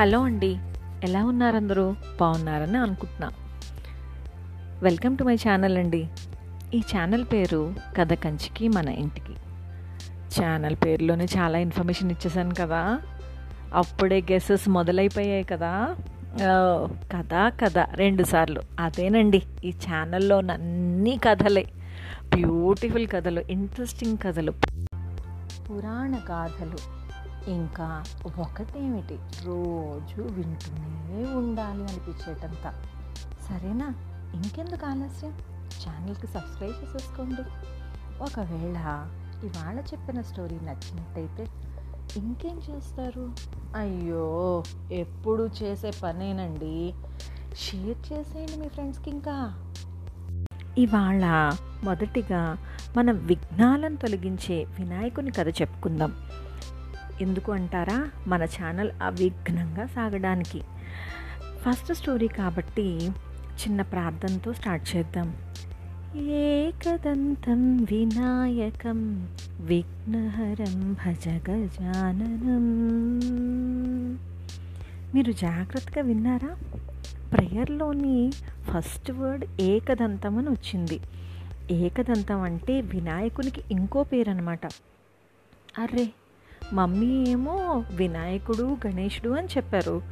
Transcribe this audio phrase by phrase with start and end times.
[0.00, 0.56] Hello అండి.
[1.04, 1.94] ఎలా ఉన్నారందరూ?
[2.20, 3.30] బాగున్నారని అనుకుంటున్నా.
[4.82, 6.08] వెల్కమ్ టు మై ఛానల్ అండి.
[6.74, 9.32] ఈ ఛానల్ పేరు కథ కంచికి మన ఇంటికి.
[10.40, 13.00] ఛానల్ పేరులోనే చాలా ఇన్ఫర్మేషన్ ఇచ్చేసాను కదా.
[13.74, 15.96] అప్పుడే గెసెస్ మొదలైపోయాయి కదా.
[17.16, 18.60] కథ కథ రెండు సార్లు.
[18.80, 21.66] అదేనండి ఈ ఛానల్లో అన్ని కథలే.
[22.34, 24.52] బ్యూటిఫుల్ కథలు ఇంట్రెస్టింగ్ కథలు.
[25.70, 26.95] పురాణ గాథలు.
[27.48, 29.18] ఇంకా ఒకటేమిటి?
[29.44, 32.74] రోజు వింటూనే ఉండాలి అనిపించేటంత.
[33.48, 33.94] సరేనా?
[34.34, 35.30] ఇంకెందుకు ఆలస్యం?
[35.54, 37.42] ఛానల్కి సబ్స్క్రైబ్ చేసేసుకోండి.
[38.22, 39.06] ఒకవేళ
[39.44, 41.46] ఇవాళ చెప్పిన స్టోరీ నచ్చినట్టయితే
[42.16, 43.32] ఇంకేం చేస్తారు?
[43.76, 46.94] అయ్యో ఎప్పుడు చేసే పనేనండి.
[47.56, 49.54] షేర్ చేసేయండి మీ ఫ్రెండ్స్కి ఇంకా.
[50.78, 51.52] ఇవాళ
[51.84, 52.56] మొదటిగా
[52.96, 56.14] మన విఘ్నాలను తొలగించే వినాయకుని కథ చెప్పుకుందాం.
[57.20, 58.10] ఎందుకు అంటారా?
[58.26, 60.60] మన ఛానల్ అవిఘ్నంగా సాగడానికి.
[61.62, 63.10] ఫస్ట్ స్టోరీ కాబట్టి
[63.62, 65.36] చిన్న ప్రార్థనతో స్టార్ట్ చేద్దాం.
[66.16, 69.28] ఏకదంతం వినాయకం
[69.60, 72.64] విఘ్నహరం భజ గజాననం
[75.14, 76.56] మీరు జాగ్రత్తగా విన్నారా?
[77.32, 81.00] ప్రేయర్లోని ఫస్ట్ వర్డ్ ఏకదంతం అని వచ్చింది.
[81.70, 84.66] ఏకదంతం అంటే వినాయకునికి ఇంకో పేరు అనమాట
[85.78, 86.08] అర్రే
[86.72, 90.02] మమ్మీ ఏమో వినాయకుడు గణేషుడు అని చెప్పారు.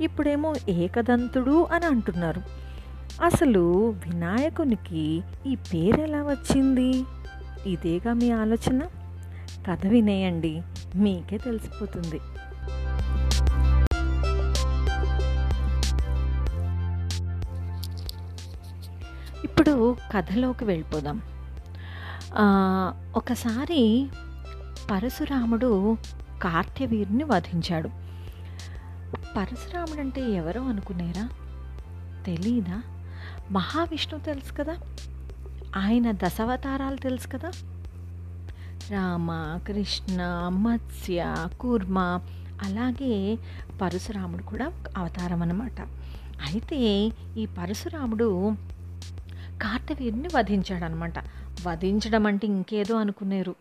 [0.00, 2.42] ఇప్పుడేమో ఏకదంతుడు అని అంటున్నారు.
[3.24, 7.04] అసలు వినాయకునికి ఈ పేరు ఎలా వచ్చింది?
[7.66, 8.82] ఇదేగా మీ ఆలోచన?
[9.70, 10.62] కథ వినేయండి
[10.96, 12.20] మీకే తెలిసిపోతుంది.
[19.44, 21.22] ఇప్పుడు కథలోకి వెళ్ళిపోదాం.
[23.16, 24.08] ఒకసారి
[24.90, 25.96] పరశురాముడు
[26.42, 27.88] కార్త్యవీరుని వధించాడు.
[29.36, 31.28] పరశురాముడు అంటే ఎవరో అనుకునేరా
[32.26, 32.82] తెలీదా?
[33.50, 34.76] మహావిష్ణువు తెలుసు కదా?
[35.76, 37.50] ఆయన దశావతారాలు తెలుసు కదా?
[38.90, 40.18] రామ కృష్ణ
[40.52, 42.20] మత్స్య కూర్మ
[42.62, 43.38] అలాగే
[43.82, 45.80] పరశురాముడు కూడా అవతారం అన్నమాట.
[46.42, 48.52] అయితే ఈ పరశురాముడు
[49.62, 51.18] కార్తవీరుని వధించాడనమాట
[51.66, 53.54] వధించడం అంటే ఇంకేదో అనుకునేరు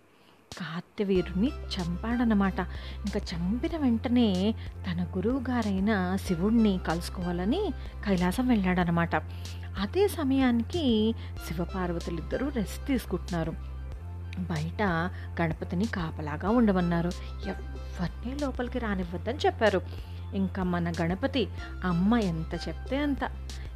[0.58, 2.60] కార్తవీరుని చంపాడనమాట
[3.06, 4.56] ఇంకా చంపిన వెంటనే
[4.88, 7.72] తన గురువు గారైన శివుణ్ణి కలుసుకోవాలని
[8.06, 9.16] కైలాసం వెళ్ళాడనమాట
[9.80, 11.16] అదే సమయానికి
[11.48, 13.52] శివపార్వతులు ఇద్దరూ రెస్ట్ తీసుకుంటున్నారు.
[14.40, 14.84] బయట
[15.42, 17.12] గణపతిని కాపలాగా ఉండమన్నారు.
[17.48, 19.82] ఎవరిని లోపలికి రానివ్వద్దని చెప్పారు.
[20.34, 21.48] ఇంకా మన గణపతి
[21.84, 23.24] అమ్మ ఎంత చెప్తే అంత.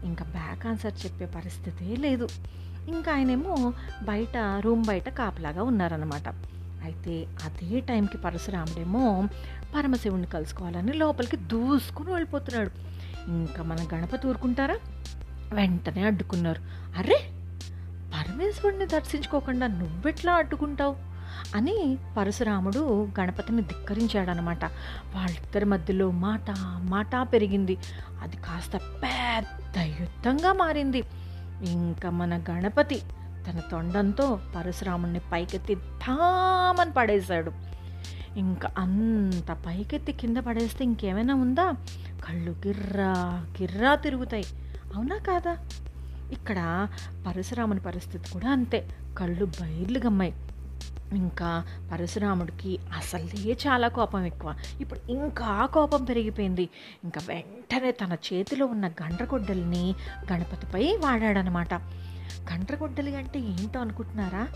[0.03, 2.29] ఇంకా బ్యాక్ ఆన్సర్ చెప్పే పరిస్థితే లేదు.
[2.87, 6.54] ఇంకా ఆయనేమో బయట రూమ్ బయట కాపలాగా ఉన్నారనమాట
[6.85, 9.27] అయితే అదే టైంకి పరశురాముడేమో
[9.75, 12.71] పరమశివుణ్ణి కలుసుకోవాలని లోపలికి దూసుకుని వెళ్ళిపోతున్నాడు.
[13.29, 14.77] ఇంకా మన గణపతి ఊరుకుంటారా?
[15.53, 16.61] వెంటనే అడ్డుకున్నారు.
[16.97, 17.15] అరే
[18.13, 20.95] పరమేశ్వరుని దర్శించుకోకుండా నువ్వెట్లా అడ్డుకుంటావు?
[21.55, 24.65] అని పరశురాముడు గణపతిని ధిక్కరించాడనమాట.
[25.15, 27.77] వాళ్ళిద్దరి మధ్యలో మాట మాట పెరిగింది.
[28.21, 31.03] అది కాస్త పెద్ద యుద్ధంగా మారింది.
[31.71, 33.01] ఇంకా మన గణపతి
[33.49, 37.51] తన తొండంతో పరశురాముడిని పైకెత్తి ధామని పడేశాడు.
[38.37, 41.71] ఇంకా అంత పైకెత్తి కింద పడేస్తే ఇంకేమైనా ఉందా?
[42.27, 44.43] కళ్ళు గిర్రా గిర్రా తిరుగుతాయి.
[44.95, 45.57] అవునా కాదా?
[46.31, 46.87] ఇక్కడ
[47.27, 48.89] పరశురాముని పరిస్థితి కూడా అంతే.
[49.17, 50.33] కళ్ళు బయర్లు గమ్మాయి.
[51.13, 54.55] ఇంకా పరశురాముడికి అసలే చాలా కోపం ఎక్కువ.
[54.81, 56.69] ఇప్పుడు ఇంకా కోపం పెరిగిపోయింది.
[57.03, 59.95] ఇంకా వెంటనే తన చేతిలో ఉన్న గండ్రగొడ్డల్ని
[60.33, 61.73] గణపతిపై వాడాడనమాట.
[62.51, 64.47] గండ్రగొడ్డలి అంటే ఏంటో అనుకుంటున్నారా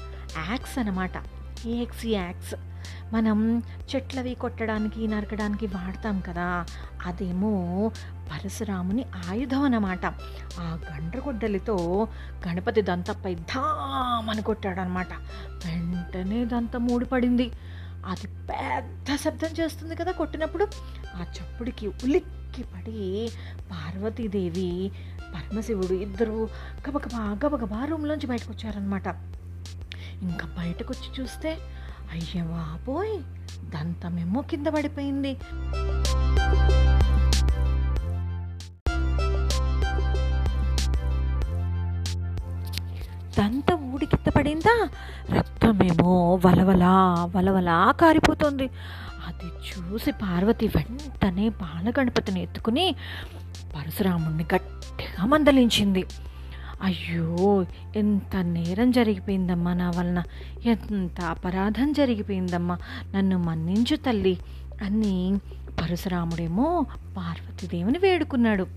[0.50, 1.12] యాక్స్ అనమాట.
[1.66, 2.56] Axe axe.
[3.14, 3.64] మనం
[3.96, 6.66] చెట్లవి కొట్టడానికి నరకడానికి వాడతాం కదా
[7.06, 7.52] అదేమో
[8.32, 10.06] పరశురాముని ఆయుధం అన్నమాట
[10.60, 12.08] ఆ గండ్రగొడ్డలితో
[12.48, 15.14] గణపతి దంతపై ధామని కొట్టాడనమాట.
[15.66, 17.52] వెంటనే దంత మూడిపడింది
[18.06, 20.68] అది పెద్ద శబ్దం చేస్తుంది కదా కొట్టినప్పుడు.
[21.16, 23.32] ఆ చప్పుడికి ఉలిక్కి పడి
[23.72, 24.92] పార్వతీదేవి
[25.34, 26.38] పరమశివుడు ఇద్దరు
[26.86, 29.08] గబగబా గబగబా రూమ్లోంచి బయటకు వచ్చారనమాట
[30.28, 31.52] ఇంకా బయటకు వచ్చి చూస్తే
[32.14, 33.16] అయ్య బాబోయ్
[33.74, 35.34] దంతమేమో కింద పడిపోయింది.
[43.38, 44.74] దంత ఊడి కింద పడిందా?
[45.36, 46.12] రక్తమేమో
[46.46, 46.96] వలవలా
[47.36, 48.68] వలవలా కారిపోతుంది.
[49.44, 52.96] అది చూసి పార్వతి వెంటనే బాలగణపతిని ఎత్తుకుని
[53.76, 56.06] పరశురాముణ్ణి గట్టిగా మందలించింది.
[56.82, 57.66] అయ్యో
[57.96, 60.24] ఎంత నేరం జరిగిపోయిందమ్మా నా వలన.
[60.66, 62.78] ఎంత అపరాధం జరిగిపోయిందమ్మా.
[63.16, 64.38] నన్ను మన్నించు తల్లి
[64.82, 65.40] అని
[65.82, 66.86] పరశురాముడేమో
[67.18, 68.68] పార్వతీదేవిని వేడుకున్నాడు.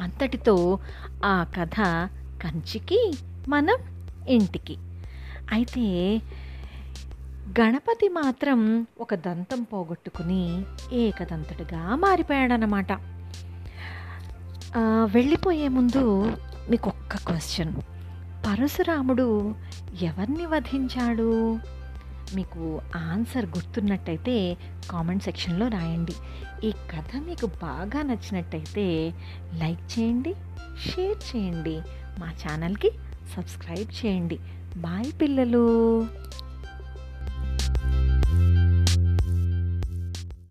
[0.00, 0.78] అంతటితో
[1.24, 2.08] ఆ కథ
[2.44, 3.12] కంచికి
[3.48, 3.76] మనం
[4.28, 4.76] ఇంటికి.
[5.52, 6.20] అయితే
[7.58, 8.60] గణపతి మాత్రం
[9.00, 10.42] ఒక దంతం పోగొట్టుకుని
[10.98, 12.92] ఏకదంతుడిగా మారిపోయాడనమాట
[15.16, 16.02] వెళ్ళిపోయే ముందు
[16.70, 17.72] మీకు ఒక్క క్వశ్చన్.
[18.46, 19.26] పరశురాముడు
[20.08, 21.28] ఎవరిని వధించాడు?
[22.36, 22.62] మీకు
[23.10, 24.36] ఆన్సర్ గుర్తున్నట్టయితే
[24.90, 26.16] కామెంట్ సెక్షన్లో రాయండి.
[26.68, 28.86] ఈ కథ మీకు బాగా నచ్చినట్టయితే
[29.62, 30.34] లైక్ చేయండి
[30.86, 31.76] షేర్ చేయండి.
[32.20, 32.92] మా ఛానల్కి
[33.34, 34.38] సబ్స్క్రైబ్ చేయండి.
[34.76, 35.66] బాయ్ పిల్లలు!